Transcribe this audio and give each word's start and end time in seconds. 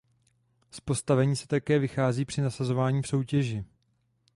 Z 0.71 0.79
postavení 0.79 1.35
se 1.35 1.47
také 1.47 1.79
vychází 1.79 2.25
při 2.25 2.41
nasazování 2.41 3.01
v 3.01 3.07
soutěži. 3.07 3.65